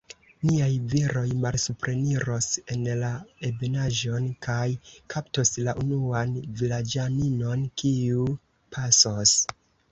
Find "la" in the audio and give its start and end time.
3.03-3.11, 5.69-5.77